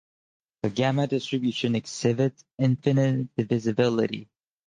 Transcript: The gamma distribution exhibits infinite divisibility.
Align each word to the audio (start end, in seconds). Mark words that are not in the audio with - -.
The 0.63 0.71
gamma 0.71 1.05
distribution 1.05 1.75
exhibits 1.75 2.43
infinite 2.57 3.35
divisibility. 3.35 4.31